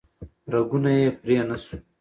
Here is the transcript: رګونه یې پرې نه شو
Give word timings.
رګونه 0.53 0.91
یې 0.99 1.07
پرې 1.19 1.35
نه 1.49 1.57
شو 1.63 1.77